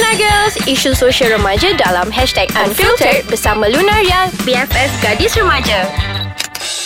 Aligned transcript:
Lunar 0.00 0.16
Girls, 0.16 0.56
isu 0.64 0.96
sosial 0.96 1.36
remaja 1.36 1.76
dalam 1.76 2.08
hashtag 2.08 2.48
Unfiltered 2.56 3.20
bersama 3.28 3.68
Lunaria, 3.68 4.32
BFF 4.48 4.88
Gadis 5.04 5.36
Remaja. 5.36 5.84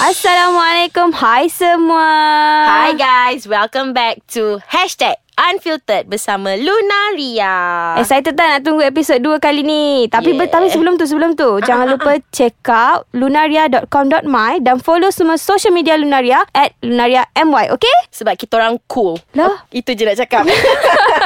Assalamualaikum. 0.02 1.14
Hai 1.14 1.46
semua. 1.46 2.10
Hi 2.66 2.90
guys, 2.98 3.46
welcome 3.46 3.94
back 3.94 4.18
to 4.34 4.58
hashtag 4.66 5.14
Unfiltered 5.38 6.10
bersama 6.10 6.58
Lunaria. 6.58 7.94
Excited 8.02 8.34
tak 8.34 8.46
nak 8.50 8.60
tunggu 8.66 8.82
episod 8.82 9.22
2 9.22 9.38
kali 9.38 9.62
ni 9.62 10.06
Tapi 10.06 10.34
Yeah. 10.34 10.46
tapi 10.46 10.70
sebelum 10.70 10.94
tu 10.94 11.10
Sebelum 11.10 11.34
tu 11.34 11.58
Jangan 11.66 11.90
lupa 11.90 12.22
check 12.30 12.54
out 12.70 13.10
Lunaria.com.my 13.10 14.62
Dan 14.62 14.78
follow 14.78 15.10
semua 15.10 15.34
social 15.34 15.74
media 15.74 15.98
Lunaria 15.98 16.46
At 16.54 16.78
LunariaMY 16.86 17.66
Okay? 17.74 17.96
Sebab 18.14 18.38
kita 18.38 18.62
orang 18.62 18.78
cool. 18.86 19.18
Lah. 19.34 19.66
Itu 19.74 19.98
je 19.98 20.06
nak 20.06 20.22
cakap. 20.22 20.46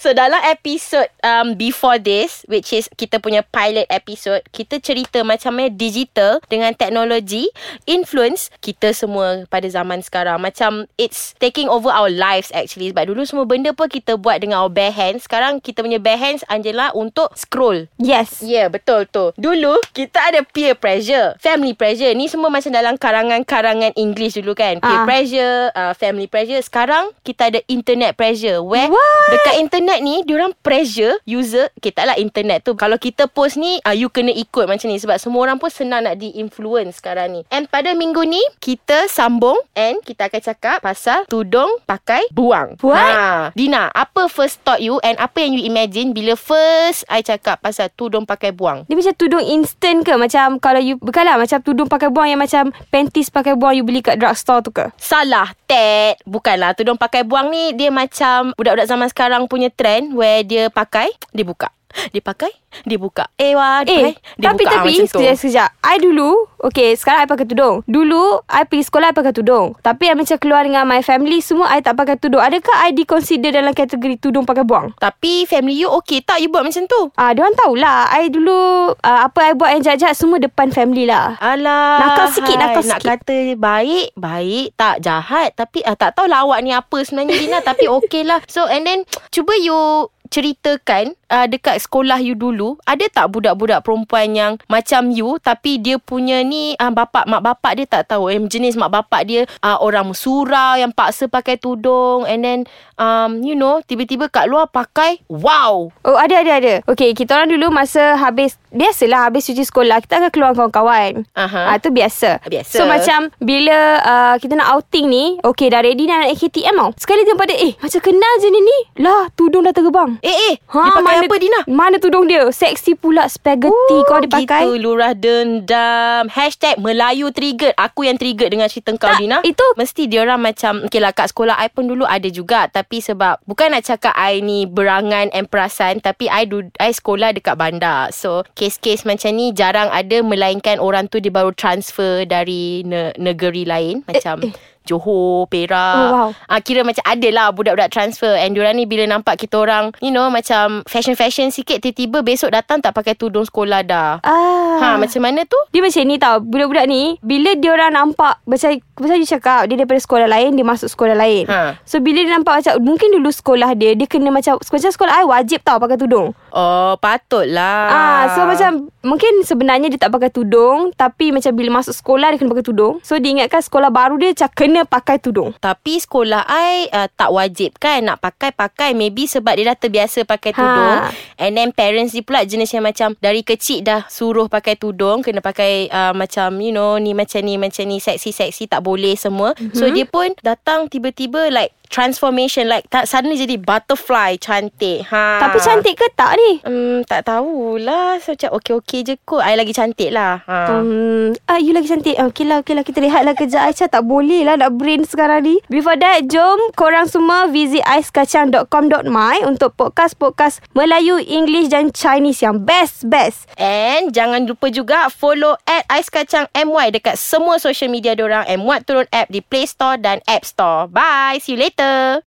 so 0.00 0.10
dalam 0.12 0.40
episod 0.46 1.06
um, 1.20 1.54
before 1.54 1.98
this, 1.98 2.46
which 2.46 2.72
is 2.72 2.88
kita 2.94 3.18
punya 3.18 3.44
pilot 3.44 3.86
episode, 3.90 4.42
kita 4.50 4.78
cerita 4.78 5.20
macam 5.20 5.54
mana 5.54 5.68
digital 5.68 6.40
dengan 6.48 6.72
teknologi 6.72 7.50
influence 7.84 8.48
kita 8.58 8.96
semua 8.96 9.44
pada 9.46 9.66
zaman 9.66 10.00
sekarang. 10.00 10.40
Macam 10.40 10.88
it's 10.96 11.36
taking 11.38 11.68
over 11.68 11.92
our 11.92 12.08
lives 12.08 12.48
actually. 12.50 12.90
Sebab 12.90 13.12
dulu 13.12 13.22
semua 13.28 13.44
benda 13.44 13.70
pun 13.70 13.86
kita 13.86 14.16
buat 14.16 14.40
dengan 14.40 14.64
our 14.64 14.72
bare 14.72 14.94
hands. 14.94 15.28
Sekarang 15.28 15.60
kita 15.60 15.84
punya 15.84 16.00
bare 16.00 16.18
hands 16.18 16.42
Angela 16.48 16.90
untuk 16.96 17.34
scroll. 17.36 17.86
Yes 18.00 18.40
yeah, 18.40 18.66
betul 18.66 19.04
tu. 19.06 19.30
Dulu 19.36 19.78
kita 19.92 20.32
ada 20.32 20.40
peer 20.44 20.74
pressure, 20.74 21.36
family 21.38 21.76
pressure. 21.76 22.10
Ni 22.14 22.26
semua 22.26 22.48
macam 22.48 22.72
dalam 22.72 22.96
karangan-karangan 22.96 23.92
English 23.94 24.40
dulu 24.40 24.56
kan. 24.56 24.80
Peer 24.80 25.00
Ah. 25.00 25.04
pressure, 25.04 25.58
uh, 25.74 25.92
family 25.92 26.26
pressure. 26.26 26.60
Sekarang 26.60 27.12
kita 27.20 27.50
ada 27.52 27.60
internet 27.68 28.14
pressure. 28.16 28.62
Where 28.62 28.88
What? 28.88 29.28
dekat 29.34 29.54
internet 29.60 29.83
ni 30.00 30.24
diorang 30.24 30.56
pressure 30.64 31.20
user, 31.28 31.68
okay 31.76 31.92
tak 31.92 32.08
lah 32.08 32.16
internet 32.16 32.64
tu. 32.64 32.72
Kalau 32.72 32.96
kita 32.96 33.28
post 33.28 33.60
ni, 33.60 33.76
uh, 33.84 33.92
you 33.92 34.08
kena 34.08 34.32
ikut 34.32 34.64
macam 34.64 34.88
ni 34.88 34.96
sebab 34.96 35.20
semua 35.20 35.44
orang 35.44 35.60
pun 35.60 35.68
senang 35.68 36.08
nak 36.08 36.16
di-influence 36.16 37.02
sekarang 37.02 37.36
ni. 37.36 37.40
And 37.52 37.68
pada 37.68 37.92
minggu 37.92 38.24
ni 38.24 38.40
kita 38.64 39.06
sambung 39.12 39.60
and 39.76 40.00
kita 40.00 40.32
akan 40.32 40.40
cakap 40.40 40.76
pasal 40.80 41.28
tudung 41.28 41.82
pakai 41.84 42.24
buang. 42.32 42.80
What? 42.80 42.96
Ha, 42.96 43.52
Dina, 43.52 43.92
apa 43.92 44.26
first 44.32 44.64
thought 44.64 44.80
you 44.80 44.96
and 45.04 45.20
apa 45.20 45.44
yang 45.44 45.58
you 45.58 45.68
imagine 45.68 46.16
bila 46.16 46.38
first 46.38 47.04
I 47.12 47.20
cakap 47.20 47.60
pasal 47.60 47.92
tudung 47.92 48.24
pakai 48.24 48.54
buang? 48.54 48.88
Dia 48.88 48.96
macam 48.96 49.14
tudung 49.16 49.44
instant 49.44 50.06
ke 50.06 50.12
Macam 50.14 50.62
kalau 50.62 50.80
you 50.80 50.96
Bukanlah 51.02 51.36
macam 51.36 51.58
tudung 51.60 51.90
pakai 51.90 52.08
buang 52.08 52.30
Yang 52.30 52.40
macam 52.46 52.64
Panties 52.92 53.28
pakai 53.28 53.58
buang 53.58 53.74
You 53.74 53.82
beli 53.82 54.00
kat 54.04 54.20
drugstore 54.20 54.62
tu 54.62 54.70
ke 54.70 54.88
Salah, 54.94 55.50
Ted. 55.66 56.22
Bukanlah. 56.22 56.78
Tudung 56.78 56.94
pakai 56.94 57.26
buang 57.26 57.50
ni, 57.50 57.74
dia 57.74 57.90
macam 57.90 58.54
budak-budak 58.54 58.86
zaman 58.86 59.08
sekarang 59.10 59.42
punya 59.50 59.68
trend 59.76 60.14
where 60.16 60.42
dia 60.46 60.70
pakai, 60.70 61.10
dia 61.34 61.44
buka. 61.46 61.70
Dia 62.10 62.20
pakai, 62.20 62.50
dia 62.82 62.96
buka. 62.96 63.30
Eh, 63.34 63.52
wah, 63.52 63.80
dia 63.80 63.90
Eh, 63.90 64.02
pakai, 64.04 64.14
dia 64.34 64.44
tapi 64.44 64.60
buka. 64.60 64.68
Ah, 64.68 64.78
tapi 64.80 64.92
tu. 64.98 65.06
sekejap 65.08 65.36
sekejap. 65.36 65.68
I 65.80 65.96
dulu, 65.96 66.28
okay, 66.60 66.92
sekarang 66.92 67.20
I 67.20 67.28
pakai 67.28 67.46
tudung. 67.46 67.74
Dulu 67.84 68.22
I 68.44 68.62
pergi 68.64 68.84
sekolah 68.84 69.08
I 69.08 69.14
pakai 69.14 69.32
tudung. 69.32 69.78
Tapi 69.78 70.04
I 70.04 70.14
macam 70.14 70.36
keluar 70.36 70.62
dengan 70.62 70.84
my 70.84 71.00
family 71.00 71.38
semua 71.38 71.70
I 71.70 71.80
tak 71.80 71.94
pakai 71.94 72.16
tudung. 72.16 72.38
Adakah 72.38 72.82
I 72.82 72.92
diconsider 72.92 73.50
dalam 73.50 73.70
kategori 73.70 74.18
tudung 74.18 74.42
pakai 74.42 74.62
buang? 74.62 74.90
Tapi 74.96 75.44
family 75.44 75.76
you 75.76 75.88
okay 75.92 76.18
tak 76.18 76.38
you 76.38 76.48
buat 76.48 76.62
macam 76.62 76.82
tu? 76.84 77.14
Ah, 77.14 77.30
dia 77.30 77.40
orang 77.40 77.54
tahulah. 77.54 78.10
I 78.10 78.26
dulu 78.26 78.58
uh, 78.92 79.20
apa 79.22 79.38
I 79.40 79.52
buat 79.52 79.70
yang 79.70 79.82
jahat-jahat 79.82 80.14
semua 80.14 80.36
depan 80.36 80.68
family 80.68 81.04
lah. 81.04 81.36
Alah 81.36 82.00
Nakal 82.00 82.26
sikit, 82.32 82.56
hai. 82.56 82.62
nakal 82.64 82.82
Nak 82.82 82.98
sikit. 82.98 83.08
kata 83.16 83.36
baik 83.54 84.06
Baik 84.14 84.66
Tak 84.74 84.94
jahat 84.98 85.52
Tapi 85.52 85.80
uh, 85.80 85.92
tak 85.92 86.12
tahulah 86.12 86.42
awak 86.42 86.58
ni 86.58 86.70
apa 86.70 86.96
sebenarnya 86.98 87.34
Dina 87.34 87.58
Tapi 87.60 87.86
okey 87.96 88.22
lah 88.22 88.40
So 88.44 88.64
and 88.64 88.82
then 88.82 89.02
Cuba 89.28 89.54
you 89.54 90.08
ceritakan 90.26 91.14
uh, 91.34 91.46
dekat 91.50 91.82
sekolah 91.82 92.22
you 92.22 92.38
dulu 92.38 92.78
ada 92.86 93.02
tak 93.10 93.34
budak-budak 93.34 93.82
perempuan 93.82 94.30
yang 94.38 94.52
macam 94.70 95.10
you 95.10 95.34
tapi 95.42 95.82
dia 95.82 95.98
punya 95.98 96.46
ni 96.46 96.78
uh, 96.78 96.94
bapak 96.94 97.26
mak 97.26 97.42
bapak 97.42 97.82
dia 97.82 97.86
tak 97.90 98.14
tahu 98.14 98.30
eh 98.30 98.38
jenis 98.38 98.78
mak 98.78 98.94
bapak 98.94 99.26
dia 99.26 99.40
uh, 99.66 99.82
orang 99.82 100.14
surau 100.14 100.78
yang 100.78 100.94
paksa 100.94 101.26
pakai 101.26 101.58
tudung 101.58 102.22
and 102.30 102.46
then 102.46 102.60
um, 102.94 103.42
you 103.42 103.58
know 103.58 103.82
tiba-tiba 103.82 104.30
kat 104.30 104.46
luar 104.46 104.70
pakai 104.70 105.18
wow 105.26 105.90
Oh, 106.04 106.20
ada 106.20 106.44
ada 106.44 106.52
ada. 106.60 106.74
Okay, 106.84 107.16
kita 107.16 107.32
orang 107.32 107.48
dulu 107.48 107.72
masa 107.72 108.20
habis 108.20 108.60
biasalah 108.68 109.32
habis 109.32 109.48
cuci 109.48 109.64
sekolah 109.64 110.04
kita 110.04 110.20
akan 110.20 110.30
keluar 110.30 110.52
kawan-kawan. 110.52 111.24
Aha. 111.32 111.72
Ah, 111.72 111.76
tu 111.80 111.88
biasa. 111.88 112.44
Biasa. 112.44 112.76
So 112.76 112.84
macam 112.84 113.32
bila 113.40 114.04
uh, 114.04 114.34
kita 114.36 114.52
nak 114.52 114.68
outing 114.76 115.08
ni, 115.08 115.24
okay 115.40 115.72
dah 115.72 115.80
ready 115.80 116.04
dah 116.04 116.28
nak 116.28 116.36
AKTM 116.36 116.76
tau. 116.76 116.90
Sekali 117.00 117.24
dia 117.24 117.32
pada 117.32 117.56
eh 117.56 117.72
macam 117.80 118.00
kenal 118.04 118.32
je 118.44 118.48
ni 118.52 118.60
ni. 118.60 118.78
Lah, 119.00 119.32
tudung 119.32 119.64
dah 119.64 119.72
terbang. 119.72 120.20
eh 120.20 120.36
eh 120.52 120.54
dia 120.60 120.90
pakai 120.92 121.16
mana, 121.23 121.23
apa 121.24 121.36
Dina 121.36 121.60
Mana 121.66 121.96
tudung 121.96 122.24
dia? 122.24 122.44
Seksi 122.46 122.94
pula 122.94 123.24
spaghetti 123.26 123.96
kau 124.04 124.18
dia 124.18 124.30
pakai. 124.30 124.62
Gitu 124.62 124.78
lurah 124.78 125.12
dendam 125.12 126.28
Hashtag 126.28 126.76
Melayu 126.76 127.30
triggered 127.30 127.74
Aku 127.74 128.02
yang 128.02 128.14
triggered 128.14 128.48
dengan 128.48 128.66
cerita 128.66 128.92
kau 128.92 129.06
Tak, 129.06 129.18
Dina 129.18 129.38
itu- 129.42 129.74
Mesti 129.74 130.06
dia 130.06 130.20
orang 130.20 130.40
macam 130.40 130.84
Okay 130.84 130.98
lah 130.98 131.10
kat 131.10 131.30
sekolah 131.30 131.56
I 131.56 131.68
pun 131.68 131.84
dulu 131.84 132.04
ada 132.04 132.26
juga 132.26 132.66
Tapi 132.66 132.98
sebab 132.98 133.40
Bukan 133.44 133.70
nak 133.70 133.82
cakap 133.82 134.12
I 134.12 134.38
ni 134.38 134.64
berangan 134.64 135.30
and 135.30 135.46
perasan 135.46 135.98
Tapi 135.98 136.26
I, 136.26 136.44
du, 136.44 136.68
I 136.76 136.90
sekolah 136.90 137.32
dekat 137.32 137.54
bandar 137.54 138.10
So 138.10 138.44
Kes-kes 138.52 139.02
macam 139.02 139.32
ni 139.32 139.50
Jarang 139.50 139.88
ada 139.88 140.20
Melainkan 140.20 140.78
orang 140.78 141.06
tu 141.06 141.18
Dia 141.18 141.30
baru 141.30 141.50
transfer 141.50 142.24
Dari 142.24 142.82
ne- 142.82 143.16
negeri 143.16 143.64
lain 143.64 144.04
Macam 144.04 144.40
eh. 144.42 144.52
Johor, 144.84 145.48
Perak. 145.48 145.96
Oh, 145.96 146.10
wow. 146.12 146.28
Ah 146.48 146.60
kira 146.60 146.84
macam 146.84 147.02
ada 147.04 147.28
lah 147.32 147.48
budak-budak 147.50 147.90
transfer 147.90 148.36
and 148.36 148.52
diorang 148.52 148.76
ni 148.76 148.84
bila 148.84 149.08
nampak 149.08 149.40
kita 149.40 149.56
orang 149.60 149.90
you 150.04 150.12
know 150.12 150.28
macam 150.28 150.84
fashion-fashion 150.86 151.48
sikit 151.48 151.80
tiba-tiba 151.80 152.20
besok 152.20 152.52
datang 152.52 152.84
tak 152.84 152.92
pakai 152.92 153.16
tudung 153.16 153.44
sekolah 153.48 153.80
dah. 153.84 154.20
Ah. 154.20 154.78
Ha 154.80 154.88
macam 155.00 155.20
mana 155.24 155.46
tu? 155.48 155.56
Dia 155.70 155.80
macam 155.82 156.02
ni 156.06 156.16
tau 156.18 156.36
Budak-budak 156.42 156.86
ni 156.90 157.16
Bila 157.22 157.54
dia 157.54 157.70
orang 157.74 157.94
nampak 157.94 158.42
Macam 158.46 158.74
Macam 158.98 159.16
you 159.18 159.28
cakap 159.28 159.66
Dia 159.70 159.74
daripada 159.78 160.00
sekolah 160.02 160.26
lain 160.26 160.54
Dia 160.58 160.66
masuk 160.66 160.88
sekolah 160.90 161.16
lain 161.16 161.46
Ha. 161.46 161.78
So 161.86 162.00
bila 162.02 162.22
dia 162.24 162.32
nampak 162.32 162.62
macam 162.62 162.74
Mungkin 162.82 163.14
dulu 163.20 163.30
sekolah 163.30 163.74
dia 163.78 163.94
Dia 163.94 164.06
kena 164.08 164.30
macam 164.30 164.58
Macam 164.58 164.90
sekolah 164.90 165.12
I 165.12 165.24
wajib 165.26 165.62
tau 165.62 165.78
Pakai 165.78 165.98
tudung 165.98 166.34
Oh 166.54 166.94
patutlah. 167.02 167.90
Ah, 167.90 168.22
So 168.38 168.46
macam 168.46 168.94
Mungkin 169.02 169.42
sebenarnya 169.42 169.90
Dia 169.90 170.06
tak 170.06 170.14
pakai 170.14 170.30
tudung 170.30 170.94
Tapi 170.94 171.34
macam 171.34 171.50
bila 171.52 171.82
masuk 171.82 171.92
sekolah 171.92 172.30
Dia 172.30 172.38
kena 172.38 172.54
pakai 172.54 172.64
tudung 172.64 173.02
So 173.02 173.18
dia 173.18 173.34
ingatkan 173.34 173.60
Sekolah 173.60 173.90
baru 173.90 174.16
dia 174.16 174.32
Macam 174.32 174.50
kena 174.54 174.86
pakai 174.86 175.18
tudung 175.18 175.50
tapi 175.64 175.96
sekolah 175.96 176.44
I 176.44 176.92
uh, 176.92 177.08
tak 177.08 177.32
wajib 177.32 177.80
kan 177.80 178.04
nak 178.04 178.20
pakai-pakai 178.20 178.92
maybe 178.92 179.24
sebab 179.24 179.56
dia 179.56 179.72
dah 179.72 179.78
terbiasa 179.80 180.28
pakai 180.28 180.52
Ha. 180.52 180.60
tudung 180.60 180.98
and 181.40 181.52
then 181.56 181.72
parents 181.72 182.12
dia 182.12 182.20
pula 182.20 182.44
jenis 182.44 182.68
yang 182.76 182.84
macam 182.84 183.16
dari 183.18 183.40
kecil 183.40 183.80
dah 183.80 184.04
suruh 184.06 184.46
pakai 184.46 184.76
tudung 184.76 185.24
kena 185.24 185.40
pakai 185.40 185.88
uh, 185.88 186.12
macam 186.12 186.60
you 186.60 186.70
know 186.70 187.00
ni 187.00 187.16
macam 187.16 187.40
ni 187.42 187.56
macam 187.56 187.88
ni 187.88 187.98
seksi-seksi 187.98 188.68
tak 188.68 188.84
boleh 188.84 189.16
semua 189.16 189.56
mm-hmm. 189.56 189.72
so 189.72 189.88
dia 189.88 190.04
pun 190.04 190.30
datang 190.44 190.86
tiba-tiba 190.92 191.48
like 191.48 191.72
transformation 191.88 192.68
like 192.68 192.88
tak 192.88 193.06
suddenly 193.06 193.36
jadi 193.36 193.60
butterfly 193.60 194.36
cantik 194.40 195.04
ha 195.08 195.34
Tapi 195.44 195.58
cantik 195.60 195.94
ke 195.98 196.06
tak 196.14 196.38
ni? 196.38 196.50
Hmm, 196.64 197.02
tak 197.04 197.26
tahulah. 197.28 198.18
So, 198.22 198.34
macam 198.34 198.50
okey-okey 198.60 199.00
je 199.04 199.14
kot. 199.26 199.42
I 199.42 199.58
lagi 199.58 199.74
cantik 199.74 200.10
lah. 200.14 200.42
Ha. 200.46 200.70
Hmm, 200.70 201.34
ah, 201.50 201.58
you 201.58 201.74
lagi 201.74 201.90
cantik. 201.90 202.16
Okay 202.16 202.44
lah, 202.46 202.62
okay 202.62 202.74
lah. 202.74 202.84
Kita 202.86 203.02
lihatlah 203.02 203.34
kerja 203.36 203.66
Aisyah. 203.68 203.90
Tak 203.90 204.04
boleh 204.06 204.46
lah 204.46 204.56
nak 204.56 204.74
brain 204.78 205.02
sekarang 205.04 205.44
ni. 205.44 205.60
Before 205.68 205.98
that, 205.98 206.26
jom 206.30 206.58
korang 206.78 207.10
semua 207.10 207.50
visit 207.50 207.82
aiskacang.com.my 207.84 209.44
untuk 209.44 209.74
podcast-podcast 209.76 210.62
Melayu, 210.72 211.18
English 211.20 211.70
dan 211.70 211.90
Chinese 211.90 212.42
yang 212.42 212.62
best-best. 212.62 213.50
And 213.58 214.14
jangan 214.14 214.46
lupa 214.46 214.70
juga 214.70 215.10
follow 215.10 215.58
at 215.68 215.84
Ais 215.90 216.08
Kacang 216.08 216.48
MY 216.54 216.94
dekat 216.94 217.18
semua 217.18 217.58
social 217.58 217.90
media 217.90 218.14
diorang 218.14 218.46
and 218.46 218.62
muat 218.62 218.86
turun 218.86 219.06
app 219.10 219.28
di 219.28 219.42
Play 219.42 219.66
Store 219.66 219.98
dan 219.98 220.22
App 220.30 220.46
Store. 220.46 220.86
Bye. 220.88 221.42
See 221.42 221.58
you 221.58 221.60
later. 221.60 221.73
的 221.76 222.22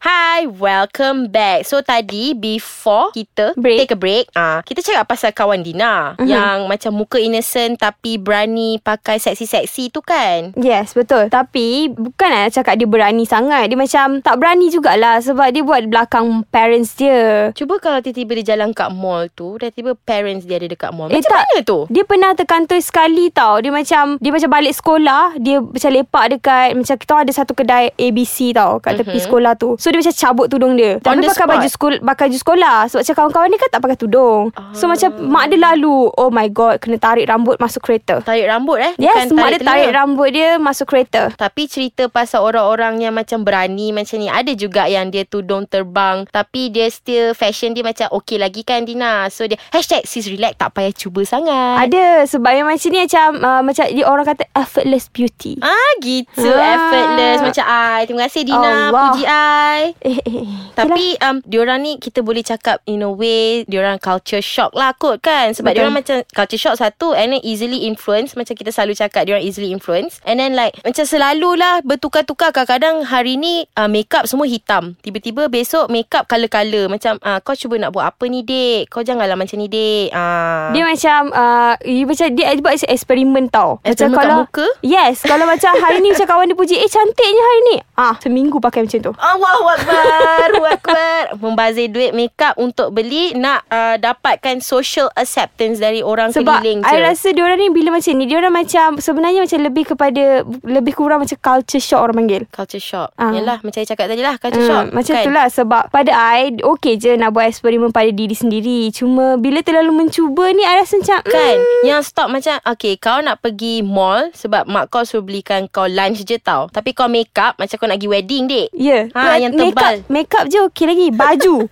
Hi, 0.00 0.48
welcome 0.48 1.28
back. 1.28 1.68
So 1.68 1.84
tadi 1.84 2.32
before 2.32 3.12
kita 3.12 3.52
Break. 3.52 3.84
take 3.84 3.92
a 3.92 3.98
break, 3.98 4.24
ah 4.32 4.64
kita 4.64 4.80
cakap 4.80 5.04
pasal 5.04 5.28
kawan 5.30 5.60
Dina 5.60 6.16
Mhm. 6.16 6.24
yang 6.24 6.56
macam 6.64 6.96
muka 6.96 7.20
innocent 7.20 7.76
tapi 7.76 8.16
berani 8.16 8.80
pakai 8.80 9.20
seksi-seksi 9.20 9.92
tu 9.92 10.00
kan. 10.00 10.56
Yes, 10.56 10.96
betul. 10.96 11.28
Tapi 11.28 11.92
bukan 11.92 12.28
nak 12.32 12.48
cakap 12.50 12.80
dia 12.80 12.88
berani 12.88 13.28
sangat. 13.28 13.68
Dia 13.68 13.76
macam 13.76 14.24
tak 14.24 14.40
berani 14.40 14.72
jugalah 14.72 15.20
sebab 15.20 15.52
dia 15.52 15.60
buat 15.60 15.84
belakang 15.84 16.48
parents 16.48 16.96
dia. 16.96 17.52
Cuba 17.52 17.76
kalau 17.76 18.00
tiba-tiba 18.00 18.40
dia 18.40 18.56
jalan 18.56 18.72
kat 18.72 18.88
mall 18.88 19.28
tu, 19.28 19.60
dah 19.60 19.68
tiba 19.68 19.92
parents 20.00 20.48
dia 20.48 20.56
ada 20.56 20.64
dekat 20.66 20.96
mall. 20.96 21.12
Eh, 21.12 21.20
Macam 21.20 21.28
tak. 21.28 21.44
mana 21.44 21.60
tu? 21.60 21.78
Dia 21.92 22.08
pernah 22.08 22.32
terkantoi 22.32 22.80
sekali 22.80 23.28
tau. 23.28 23.60
Dia 23.60 23.68
macam 23.68 24.16
dia 24.16 24.32
macam 24.32 24.48
balik 24.48 24.72
sekolah, 24.72 25.36
dia 25.36 25.60
macam 25.60 25.90
lepak 25.92 26.24
dekat 26.32 26.68
macam 26.72 26.96
kita 26.96 27.12
ada 27.20 27.32
satu 27.36 27.52
kedai 27.52 27.92
ABC 27.92 28.56
tau 28.56 28.80
kat 28.80 28.96
tepi 28.96 29.20
Mhm. 29.20 29.26
sekolah 29.28 29.52
tu. 29.54 29.76
So 29.76 29.89
So 29.90 29.98
dia 29.98 30.06
macam 30.06 30.14
cabut 30.14 30.46
tudung 30.46 30.74
dia 30.74 31.02
the 31.18 31.26
pakai 31.26 31.34
spot? 31.36 31.50
baju 31.50 31.68
sekolah 31.68 31.98
Pakai 32.00 32.24
baju 32.24 32.38
sekolah 32.38 32.76
Sebab 32.86 33.00
macam 33.00 33.14
kawan-kawan 33.16 33.48
dia 33.50 33.58
kan 33.58 33.70
tak 33.70 33.80
pakai 33.82 33.98
tudung 33.98 34.42
So 34.70 34.86
Ah. 34.86 34.88
macam 34.88 35.10
mak 35.26 35.44
dia 35.50 35.58
lalu 35.58 35.96
Oh 36.14 36.30
my 36.30 36.46
god 36.48 36.78
Kena 36.78 36.96
tarik 36.96 37.26
rambut 37.26 37.58
masuk 37.58 37.82
kereta 37.82 38.22
Tarik 38.22 38.46
rambut 38.46 38.78
eh 38.78 38.94
Yes 38.96 39.34
mak 39.34 39.50
dia 39.50 39.58
tarik 39.58 39.90
telinga. 39.90 39.98
rambut 39.98 40.28
dia 40.30 40.48
Masuk 40.56 40.86
kereta 40.86 41.34
Tapi 41.34 41.66
cerita 41.66 42.06
pasal 42.06 42.38
orang-orang 42.40 43.02
yang 43.02 43.10
macam 43.12 43.42
berani 43.42 43.90
macam 43.90 44.14
ni 44.16 44.30
Ada 44.30 44.54
juga 44.54 44.86
yang 44.86 45.10
dia 45.10 45.24
tudung 45.24 45.66
terbang 45.66 46.22
Tapi 46.24 46.70
dia 46.70 46.86
still 46.86 47.34
fashion 47.34 47.74
dia 47.74 47.82
macam 47.82 48.06
okay 48.12 48.38
lagi 48.38 48.62
kan 48.62 48.86
Dina 48.86 49.26
So 49.26 49.42
dia 49.44 49.58
hashtag 49.70 50.06
sis 50.06 50.22
relax 50.24 50.54
tak 50.56 50.70
payah 50.70 50.94
cuba 50.94 51.24
sangat 51.24 51.82
Ada 51.82 52.28
Sebab 52.28 52.52
yang 52.52 52.68
macam 52.68 52.88
ni 52.88 53.02
Macam 53.02 53.28
uh, 53.36 53.58
Macam 53.60 53.84
dia 53.84 54.06
orang 54.06 54.22
kata 54.24 54.46
Effortless 54.52 55.10
beauty 55.10 55.58
Ah 55.58 55.90
gitu 55.98 56.46
Ah. 56.46 56.62
effortless 56.70 57.38
macam 57.42 57.64
I. 57.66 58.00
Terima 58.04 58.20
kasih 58.22 58.42
Dina 58.44 58.60
Allah. 58.60 58.90
puji 59.08 59.24
I. 59.24 59.79
Eh. 59.80 59.92
Tapi 60.78 61.16
um, 61.24 61.40
diorang 61.48 61.80
ni 61.80 61.96
kita 61.96 62.20
boleh 62.20 62.44
cakap 62.44 62.84
in 62.84 63.00
a 63.04 63.10
way 63.10 63.64
diorang 63.64 63.96
culture 63.96 64.44
shock 64.44 64.74
lah 64.76 64.92
kot 64.96 65.24
kan. 65.24 65.56
Sebab 65.56 65.72
Betul. 65.72 65.76
diorang 65.80 65.96
macam 65.96 66.16
culture 66.36 66.60
shock 66.60 66.76
satu 66.76 67.16
and 67.16 67.32
then 67.32 67.42
easily 67.46 67.88
influence. 67.88 68.36
Macam 68.36 68.54
kita 68.54 68.70
selalu 68.70 68.96
cakap 68.96 69.26
diorang 69.26 69.44
easily 69.44 69.72
influence. 69.72 70.20
And 70.28 70.38
then 70.38 70.54
like 70.54 70.76
macam 70.84 71.04
selalulah 71.04 71.82
bertukar-tukar. 71.84 72.52
Kadang-kadang 72.52 73.06
hari 73.08 73.40
ni 73.40 73.64
uh, 73.76 73.88
makeup 73.88 74.28
semua 74.28 74.44
hitam. 74.44 74.98
Tiba-tiba 75.00 75.48
besok 75.48 75.88
makeup 75.88 76.28
colour-colour. 76.28 76.92
Macam 76.92 77.16
uh, 77.22 77.38
kau 77.40 77.56
cuba 77.56 77.80
nak 77.80 77.90
buat 77.96 78.10
apa 78.10 78.24
ni 78.28 78.44
dek? 78.44 78.92
Kau 78.92 79.00
janganlah 79.00 79.36
macam 79.38 79.56
ni 79.56 79.66
dek. 79.66 80.12
Uh. 80.12 80.70
Dia 80.76 80.82
macam 80.84 81.20
uh, 81.32 81.74
dia 81.80 82.04
macam 82.04 82.26
dia 82.34 82.46
buat 82.60 82.74
eksperimen 82.76 83.44
tau. 83.48 83.80
Eksperimen 83.82 84.16
macam 84.16 84.28
kalau 84.28 84.36
muka? 84.44 84.66
Yes, 84.84 85.24
kalau 85.24 85.46
macam 85.48 85.72
hari 85.78 85.98
ni 86.02 86.12
macam 86.12 86.26
kawan 86.28 86.46
dia 86.50 86.58
puji, 86.58 86.74
"Eh 86.76 86.90
cantiknya 86.90 87.42
hari 87.42 87.60
ni." 87.72 87.76
Ah, 87.96 88.14
seminggu 88.18 88.58
pakai 88.58 88.84
macam 88.84 88.98
tu. 89.00 89.12
Allahu 89.16 89.60
Akbar 89.72 90.46
Allahu 90.50 90.66
Akbar. 90.66 91.22
Membazir 91.36 91.86
duit 91.86 92.10
makeup 92.10 92.54
Untuk 92.56 92.90
beli 92.90 93.32
Nak 93.32 93.66
uh, 93.66 93.96
dapatkan 93.96 94.58
Social 94.58 95.08
acceptance 95.12 95.76
Dari 95.76 96.00
orang 96.00 96.30
Sebab 96.30 96.58
keliling 96.58 96.82
I 96.82 96.90
je. 96.92 97.00
rasa 97.02 97.28
diorang 97.30 97.56
ni 97.56 97.68
bila 97.68 97.92
macam 97.92 98.12
ni 98.12 98.24
Diorang 98.24 98.50
macam 98.50 98.98
Sebenarnya 98.98 99.40
macam 99.40 99.58
lebih 99.60 99.84
kepada 99.86 100.24
Lebih 100.60 100.92
kurang 100.92 101.20
macam 101.20 101.36
culture 101.36 101.78
shock 101.78 102.00
orang 102.00 102.16
panggil. 102.18 102.42
Culture 102.48 102.80
shock. 102.80 103.08
Ah. 103.14 103.30
Yalah 103.30 103.58
macam 103.60 103.76
saya 103.76 103.88
cakap 103.88 104.06
tadi 104.08 104.20
lah 104.20 104.34
Culture 104.36 104.58
Hmm, 104.58 104.68
shock 104.68 104.84
macam 104.92 105.14
kan? 105.14 105.24
tu 105.24 105.30
lah 105.30 105.46
Sebab 105.48 105.82
pada 105.88 106.12
I 106.34 106.40
Okay 106.58 106.94
je 106.96 107.14
nak 107.14 107.30
buat 107.30 107.46
eksperimen 107.46 107.90
pada 107.90 108.10
diri 108.10 108.34
sendiri. 108.34 108.90
Cuma 108.90 109.36
bila 109.36 109.60
terlalu 109.60 109.94
mencuba 109.96 110.50
ni 110.50 110.60
I 110.60 110.74
rasa 110.76 110.98
macam 110.98 111.20
Kan? 111.22 111.56
hmm, 111.56 111.84
Yang 111.84 112.02
stop 112.06 112.28
macam 112.28 112.58
Okay 112.66 112.96
kau 112.96 113.18
nak 113.18 113.38
pergi 113.38 113.80
mall 113.80 114.32
Sebab 114.32 114.66
mak 114.66 114.88
kau 114.88 115.02
suruh 115.02 115.22
belikan 115.22 115.64
kau 115.66 115.86
lunch 115.86 116.22
je 116.22 116.36
tau. 116.36 116.66
Tapi 116.66 116.90
kau 116.90 117.06
make 117.06 117.32
up 117.34 117.54
Macam 117.56 117.76
kau 117.76 117.86
nak 117.86 117.96
pergi 117.96 118.10
wedding 118.10 118.44
dek. 118.46 118.68
Ya 118.72 119.00
Ha, 119.10 119.36
yang 119.36 119.52
tebal. 119.60 119.94
up, 120.00 120.08
make 120.08 120.32
up 120.32 120.44
je 120.48 120.58
okay 120.64 120.86
lagi. 120.88 121.08
Baju. 121.12 121.54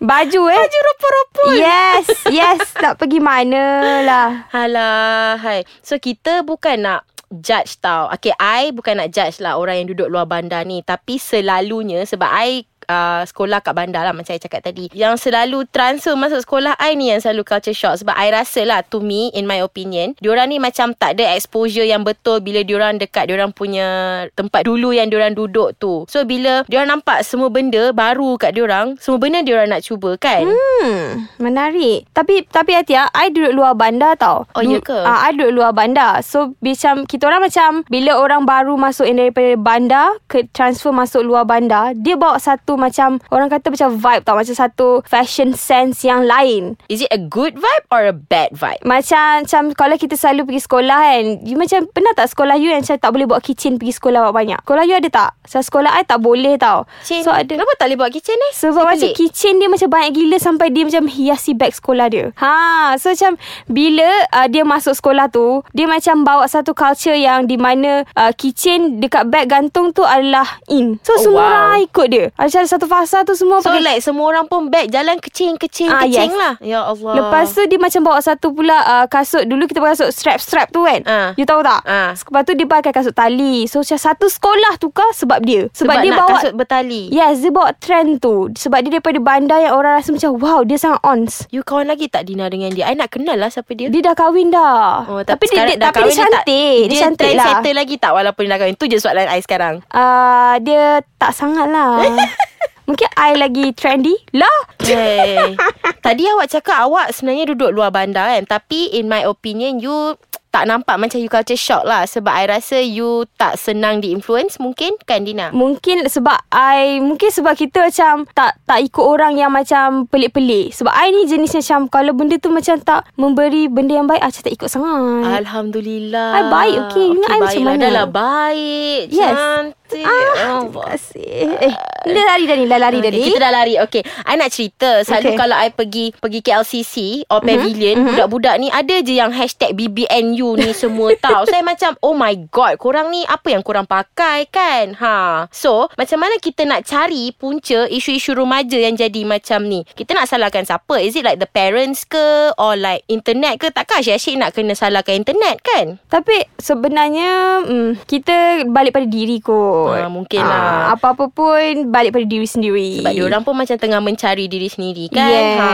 Baju 0.00 0.40
eh? 0.48 0.60
Baju 0.60 0.78
rupa-rupa. 0.80 1.44
Yes 1.56 2.06
Yes. 2.28 2.60
Tak 2.76 3.00
pergi 3.00 3.20
mana 3.20 4.00
lah. 4.04 4.28
Alah 4.52 5.40
hai. 5.40 5.64
So 5.80 5.96
kita 6.00 6.44
bukan 6.44 6.84
nak 6.84 7.00
judge 7.32 7.80
tau. 7.80 8.08
Okay 8.12 8.36
I 8.36 8.72
bukan 8.72 9.00
nak 9.00 9.10
judge 9.12 9.40
lah 9.40 9.56
Orang 9.56 9.84
yang 9.84 9.88
duduk 9.92 10.08
luar 10.08 10.28
bandar 10.28 10.64
ni. 10.64 10.80
Tapi 10.84 11.20
selalunya 11.20 12.04
Sebab 12.04 12.28
I 12.28 12.64
uh, 12.88 13.22
sekolah 13.26 13.60
kat 13.60 13.74
bandar 13.76 14.02
lah 14.06 14.16
Macam 14.16 14.32
saya 14.34 14.40
cakap 14.40 14.64
tadi 14.64 14.88
Yang 14.96 15.28
selalu 15.28 15.68
transfer 15.68 16.16
masuk 16.16 16.40
sekolah 16.40 16.74
I 16.80 16.96
ni 16.96 17.12
yang 17.12 17.20
selalu 17.20 17.44
culture 17.44 17.76
shock 17.76 18.00
Sebab 18.00 18.16
I 18.16 18.32
rasa 18.32 18.64
lah 18.64 18.80
To 18.88 19.04
me 19.04 19.28
In 19.36 19.44
my 19.44 19.60
opinion 19.60 20.16
Diorang 20.22 20.48
ni 20.50 20.62
macam 20.62 20.96
tak 20.96 21.20
ada 21.20 21.36
exposure 21.36 21.84
yang 21.84 22.06
betul 22.06 22.40
Bila 22.40 22.64
diorang 22.64 22.96
dekat 22.96 23.28
Diorang 23.28 23.52
punya 23.52 23.86
tempat 24.32 24.64
dulu 24.64 24.96
Yang 24.96 25.08
diorang 25.14 25.34
duduk 25.36 25.76
tu 25.76 26.08
So 26.08 26.24
bila 26.24 26.64
diorang 26.66 27.00
nampak 27.00 27.26
Semua 27.26 27.52
benda 27.52 27.92
baru 27.92 28.40
kat 28.40 28.56
diorang 28.56 28.96
Semua 28.96 29.20
benda 29.20 29.44
diorang 29.44 29.68
nak 29.68 29.84
cuba 29.84 30.16
kan 30.16 30.44
Hmm, 30.44 31.26
menarik. 31.40 32.06
Tapi 32.12 32.46
tapi 32.46 32.76
hati 32.76 32.94
ah, 32.94 33.10
I 33.12 33.32
duduk 33.32 33.56
luar 33.56 33.74
bandar 33.74 34.14
tau. 34.14 34.46
Oh, 34.54 34.62
ya 34.62 34.78
ke? 34.78 34.94
Ah, 34.94 35.28
I 35.28 35.34
duduk 35.34 35.60
luar 35.60 35.72
bandar. 35.72 36.20
So 36.22 36.54
macam 36.60 37.08
kita 37.08 37.26
orang 37.26 37.48
macam 37.48 37.70
bila 37.88 38.16
orang 38.18 38.44
baru 38.44 38.76
masuk 38.76 39.08
yang 39.08 39.18
daripada 39.20 39.56
bandar 39.58 40.08
ke 40.28 40.46
transfer 40.52 40.92
masuk 40.94 41.24
luar 41.24 41.48
bandar, 41.48 41.96
dia 41.96 42.14
bawa 42.14 42.38
satu 42.38 42.73
macam 42.76 43.22
orang 43.30 43.48
kata 43.48 43.70
macam 43.70 43.96
vibe 43.96 44.22
tau, 44.22 44.36
macam 44.36 44.54
satu 44.54 45.00
fashion 45.04 45.52
sense 45.52 46.02
yang 46.02 46.24
lain. 46.24 46.76
Is 46.88 47.00
it 47.00 47.10
a 47.10 47.18
good 47.18 47.56
vibe 47.56 47.84
Or 47.90 48.02
a 48.04 48.14
bad 48.14 48.52
vibe 48.52 48.82
Macam 48.82 49.42
macam 49.44 49.70
kalau 49.72 49.94
kita 49.94 50.14
selalu 50.14 50.48
pergi 50.48 50.62
sekolah 50.62 50.98
kan 51.00 51.24
You 51.42 51.54
macam 51.54 51.86
pernah 51.88 52.12
tak 52.12 52.30
sekolah 52.30 52.56
you 52.56 52.70
yang 52.70 52.82
macam 52.82 52.98
tak 52.98 53.10
boleh 53.10 53.26
bawa 53.26 53.40
kitchen 53.40 53.78
pergi 53.78 53.94
sekolah 53.94 54.30
banyak 54.30 54.58
Sekolah 54.62 54.82
you 54.84 54.96
ada 54.96 55.08
tak? 55.08 55.30
Saya 55.44 55.62
sekolah 55.62 55.90
I 55.94 56.02
tak 56.02 56.18
boleh 56.18 56.54
tau 56.56 56.84
Kitchen 57.02 57.22
So 57.22 57.30
ada 57.30 57.46
Kenapa 57.46 57.72
tak 57.76 57.86
boleh 57.86 57.98
buat 57.98 58.10
kitchen 58.10 58.34
ni 58.34 58.50
sebab 58.52 58.74
Saya 58.74 58.88
macam 58.90 59.08
pelik. 59.10 59.16
kitchen 59.16 59.54
dia 59.56 59.68
macam 59.68 59.88
banyak 59.90 60.10
gila 60.12 60.36
sampai 60.38 60.66
dia 60.70 60.82
macam 60.84 61.04
hiasi 61.06 61.52
beg 61.54 61.72
sekolah 61.72 62.06
dia. 62.10 62.24
Ha, 62.36 62.52
so 62.98 63.10
macam 63.10 63.32
bila 63.66 64.08
uh, 64.32 64.46
dia 64.46 64.62
masuk 64.62 64.94
sekolah 64.94 65.30
tu, 65.30 65.62
dia 65.70 65.86
macam 65.86 66.22
bawa 66.22 66.44
satu 66.44 66.74
culture 66.74 67.14
yang 67.14 67.46
di 67.46 67.54
mana 67.54 68.02
uh, 68.14 68.32
kitchen 68.34 68.98
dekat 68.98 69.30
beg 69.30 69.46
gantung 69.46 69.94
tu 69.94 70.02
adalah 70.02 70.58
in. 70.66 70.98
So 71.00 71.14
Oh, 71.14 71.20
semua 71.22 71.40
wow. 71.40 71.46
orang 71.46 71.86
ikut 71.86 72.06
dia. 72.10 72.24
Macam 72.34 72.62
satu 72.66 72.86
fasa 72.86 73.22
tu 73.22 73.32
semua 73.32 73.60
So 73.60 73.68
pakai 73.68 73.82
like 73.82 74.00
semua 74.00 74.24
orang 74.28 74.46
pun 74.46 74.68
beg 74.68 74.88
Jalan 74.88 75.16
kecing-kecing 75.18 75.90
Ah, 75.90 76.02
Kecing 76.04 76.32
yes. 76.32 76.40
lah. 76.40 76.54
Ya 76.58 76.80
Allah. 76.82 77.14
Lepas 77.14 77.52
tu 77.52 77.62
dia 77.64 77.76
macam 77.76 78.00
bawa 78.02 78.18
satu 78.18 78.50
pula 78.50 78.76
uh, 78.82 79.06
kasut. 79.06 79.44
Dulu 79.44 79.64
kita 79.64 79.78
pakai 79.78 79.94
kasut 79.94 80.10
strap-strap 80.10 80.68
tu 80.68 80.82
kan. 80.82 81.00
Ah. 81.04 81.30
You 81.36 81.44
tahu 81.44 81.60
tak? 81.60 81.80
Ah. 81.84 82.16
Lepas 82.16 82.42
tu 82.42 82.52
dia 82.52 82.66
pakai 82.66 82.90
kasut 82.90 83.14
tali. 83.14 83.64
So 83.66 83.80
macam 83.80 83.98
satu 84.00 84.26
sekolah 84.26 84.74
tukar 84.76 85.10
sebab 85.12 85.38
dia. 85.40 85.68
Sebab, 85.70 85.76
Sebab 85.76 85.94
dia 86.00 86.10
nak 86.10 86.18
bawa 86.18 86.28
kasut 86.34 86.52
bertali. 86.54 87.02
Yes 87.08 87.40
dia 87.40 87.52
bawa 87.52 87.70
trend 87.76 88.18
tu. 88.18 88.50
Sebab 88.52 88.78
dia 88.80 88.90
daripada 88.96 89.18
bandar 89.18 89.58
Yang 89.60 89.74
orang 89.74 89.92
rasa 89.98 90.10
macam 90.10 90.30
Wow 90.36 90.60
dia 90.64 90.78
sangat 90.80 91.00
ons. 91.04 91.32
You 91.50 91.62
kawan 91.62 91.86
lagi 91.86 92.06
tak 92.08 92.26
Dina 92.26 92.48
dengan 92.48 92.72
dia? 92.72 92.88
I 92.88 92.96
nak 92.96 93.10
kenal 93.10 93.36
lah 93.36 93.48
siapa 93.48 93.70
dia. 93.72 93.86
Dia 93.88 94.00
dah 94.02 94.14
kahwin 94.14 94.50
dah. 94.50 95.06
Oh, 95.06 95.22
Tapi 95.22 95.44
dia, 95.46 95.64
dia, 95.64 95.76
dah 95.78 95.90
tapi 95.92 96.10
dia 96.10 96.26
cantik. 96.26 96.80
Dia, 96.84 96.90
Dia, 96.90 97.00
cantik 97.06 97.32
lah. 97.36 97.46
settle 97.60 97.76
lagi 97.76 97.94
tak 97.96 98.12
Walaupun 98.12 98.42
dia 98.44 98.50
dah 98.50 98.58
kahwin? 98.60 98.74
Tu 98.74 98.86
je 98.88 98.98
soalan 98.98 99.28
I 99.28 99.40
sekarang. 99.40 99.84
Uh, 99.90 100.56
Dia 100.60 101.02
tak 101.16 101.32
sangat 101.32 101.68
lah 101.68 102.00
Mungkin 102.84 103.08
I 103.16 103.32
lagi 103.36 103.72
trendy 103.72 104.14
Lah 104.36 104.58
Hey. 104.84 105.56
Tadi 106.04 106.22
awak 106.28 106.52
cakap 106.52 106.84
Awak 106.84 107.16
sebenarnya 107.16 107.56
duduk 107.56 107.72
luar 107.72 107.88
bandar 107.88 108.28
kan 108.28 108.44
Tapi 108.44 108.92
in 108.92 109.08
my 109.08 109.24
opinion 109.24 109.80
You 109.80 110.20
tak 110.54 110.70
nampak 110.70 111.02
macam 111.02 111.18
you 111.18 111.26
culture 111.26 111.58
shock 111.58 111.82
lah 111.82 112.06
Sebab 112.06 112.30
I 112.30 112.46
rasa 112.46 112.78
you 112.78 113.26
tak 113.34 113.58
senang 113.58 113.98
di-influence 113.98 114.62
Mungkin 114.62 115.02
kan 115.02 115.26
Dina? 115.26 115.50
Mungkin 115.50 116.06
sebab 116.06 116.46
I 116.54 117.02
Mungkin 117.02 117.26
sebab 117.26 117.58
kita 117.58 117.90
macam 117.90 118.22
Tak 118.30 118.62
tak 118.62 118.78
ikut 118.86 119.02
orang 119.02 119.34
yang 119.34 119.50
macam 119.50 120.06
Pelik-pelik 120.06 120.70
Sebab 120.70 120.94
I 120.94 121.10
ni 121.10 121.26
jenis 121.26 121.58
macam 121.58 121.90
Kalau 121.90 122.14
benda 122.14 122.38
tu 122.38 122.54
macam 122.54 122.78
tak 122.78 123.02
Memberi 123.18 123.66
benda 123.66 123.98
yang 123.98 124.06
baik 124.06 124.22
I 124.22 124.30
macam 124.30 124.42
tak 124.46 124.54
ikut 124.54 124.68
sangat 124.70 125.42
Alhamdulillah 125.42 126.28
I 126.30 126.42
baik, 126.46 126.76
okay. 126.86 127.06
Ingat 127.10 127.26
I 127.26 127.38
macam 127.42 127.42
baiklah. 127.66 127.74
mana? 127.74 127.86
Lah 127.90 128.06
baik 128.06 129.02
Yes. 129.10 129.34
Cantik 129.34 129.83
Ah, 130.02 130.58
oh, 130.58 130.66
Terima 130.66 130.82
kasih 130.90 131.46
Eh 131.62 131.74
Dah 132.04 132.24
lari 132.34 132.44
dah 132.50 132.56
ni 132.58 132.66
Dah 132.66 132.80
lari 132.82 132.98
dah 132.98 133.10
Okay, 133.14 133.22
ni 133.22 133.34
kita 133.34 133.50
dah 133.50 133.52
lari. 133.52 133.74
Okay. 133.82 134.02
I 134.30 134.34
nak 134.38 134.50
cerita. 134.54 135.02
Selalu 135.02 135.34
Okay. 135.34 135.38
kalau 135.42 135.56
I 135.58 135.68
pergi 135.74 136.04
pergi 136.14 136.40
KLCC 136.44 136.94
or 137.32 137.42
Pavilion, 137.42 137.96
mhm. 137.98 138.06
budak-budak 138.14 138.54
ni 138.62 138.68
ada 138.70 138.96
je 139.02 139.14
yang 139.18 139.34
hashtag 139.34 139.74
BBNU 139.74 140.54
ni 140.54 140.70
semua 140.70 141.10
tau. 141.24 141.42
Saya 141.50 141.66
macam, 141.66 141.98
oh 141.98 142.14
my 142.14 142.34
god, 142.54 142.78
korang 142.78 143.10
ni 143.10 143.26
apa 143.26 143.50
yang 143.50 143.66
korang 143.66 143.88
pakai 143.88 144.46
kan? 144.46 144.94
Ha. 145.02 145.48
So, 145.50 145.90
macam 145.98 146.22
mana 146.22 146.38
kita 146.38 146.62
nak 146.62 146.86
cari 146.86 147.34
punca 147.34 147.90
isu-isu 147.90 148.38
remaja 148.38 148.78
yang 148.78 148.94
jadi 148.94 149.26
macam 149.26 149.66
ni? 149.66 149.82
Kita 149.82 150.14
nak 150.14 150.30
salahkan 150.30 150.62
siapa? 150.62 151.00
Is 151.02 151.18
it 151.18 151.26
like 151.26 151.42
the 151.42 151.48
parents 151.48 152.06
ke? 152.06 152.54
Or 152.60 152.78
like 152.78 153.02
internet 153.10 153.58
ke? 153.58 153.72
Takkan 153.74 154.04
asyik-asyik 154.04 154.38
nak 154.38 154.54
kena 154.54 154.76
salahkan 154.78 155.18
internet 155.18 155.58
kan? 155.64 155.98
Tapi 156.06 156.46
sebenarnya 156.60 157.64
hmm, 157.66 158.06
Kita 158.06 158.62
balik 158.70 158.94
pada 158.94 159.08
diri 159.08 159.40
kot 159.42 159.83
Ah, 159.86 160.06
mungkin 160.06 160.40
Ah, 160.40 160.48
lah. 160.48 160.62
Apa-apa 160.92 161.28
pun 161.28 161.72
Balik 161.86 162.10
pada 162.10 162.24
diri 162.24 162.44
sendiri 162.44 162.98
Sebab 162.98 163.12
diorang 163.12 163.42
pun 163.42 163.54
macam 163.54 163.74
tengah 163.74 163.98
mencari 163.98 164.46
diri 164.46 164.66
sendiri 164.66 165.08
kan. 165.08 165.26
Yes. 165.26 165.56
Ha. 165.56 165.68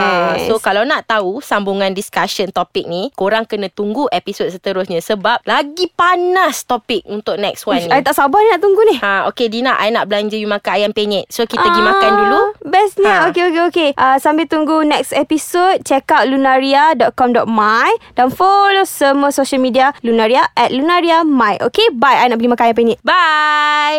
So 0.44 0.58
kalau 0.58 0.82
nak 0.82 1.04
tahu 1.04 1.38
sambungan 1.40 1.90
discussion 1.90 2.48
topik 2.48 2.84
ni, 2.84 3.10
korang 3.12 3.44
kena 3.44 3.68
tunggu 3.68 4.06
episod 4.08 4.46
seterusnya 4.46 4.98
sebab 4.98 5.42
lagi 5.44 5.86
panas 5.90 6.62
topik 6.62 7.04
untuk 7.04 7.36
next 7.36 7.64
one 7.64 7.76
Ush, 7.76 7.86
ni. 7.86 7.92
I 7.92 8.00
tak 8.00 8.14
sabar 8.14 8.40
nak 8.40 8.58
tunggu 8.58 8.82
ni 8.84 8.96
Ha, 8.96 9.26
okay 9.26 9.46
Dina, 9.46 9.76
I 9.76 9.88
nak 9.88 10.06
belanja 10.06 10.34
you 10.34 10.46
makan 10.46 10.72
ayam 10.72 10.90
penyet. 10.90 11.28
So 11.28 11.44
kita 11.44 11.60
pergi 11.60 11.78
Ah, 11.78 11.88
makan 11.88 12.10
dulu. 12.16 12.40
Bestnya 12.64 13.08
Ha. 13.12 13.28
Okay 13.28 13.44
okay 13.46 13.62
okay 13.64 13.88
uh, 13.94 14.16
Sambil 14.16 14.46
tunggu 14.46 14.82
next 14.82 15.10
episode 15.12 15.82
Check 15.82 16.08
out 16.08 16.24
lunaria.com.my 16.24 17.88
Dan 18.14 18.28
follow 18.28 18.82
semua 18.82 19.30
social 19.30 19.58
media 19.58 19.92
Lunaria 20.00 20.46
at 20.52 20.70
Lunaria 20.70 21.20
My 21.22 21.58
Okay 21.60 21.90
bye 21.92 22.16
I 22.16 22.28
nak 22.28 22.36
pergi 22.36 22.50
makan 22.50 22.64
ayam 22.64 22.76
penyet 22.76 22.98
Bye. 23.02 23.98